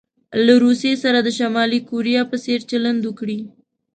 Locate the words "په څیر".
2.31-2.59